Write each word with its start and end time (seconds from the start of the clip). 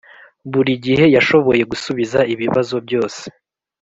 buri 0.51 0.73
gihe 0.85 1.05
yashoboye 1.15 1.63
gusubiza 1.71 2.19
ibibazo 2.33 2.75
byose. 2.85 3.23